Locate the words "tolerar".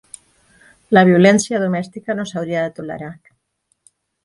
2.81-3.13